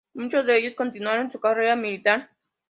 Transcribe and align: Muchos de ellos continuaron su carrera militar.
Muchos 0.15 0.47
de 0.47 0.57
ellos 0.57 0.73
continuaron 0.75 1.31
su 1.31 1.39
carrera 1.39 1.75
militar. 1.75 2.31